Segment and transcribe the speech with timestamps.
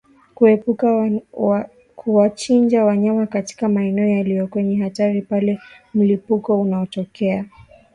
[0.35, 1.09] Kuepuka
[1.95, 5.59] kuwachinja wanyama katika maeneo yaliyo kwenye hatari pale
[5.93, 7.45] mlipuko unapotokea